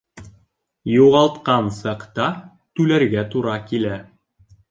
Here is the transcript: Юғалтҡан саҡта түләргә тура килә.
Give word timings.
Юғалтҡан 0.91 1.67
саҡта 1.75 2.25
түләргә 2.79 3.27
тура 3.35 3.59
килә. 3.69 4.03